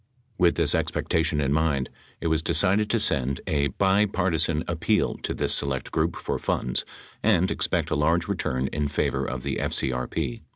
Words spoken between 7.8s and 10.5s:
a large return in favor of the FCRP.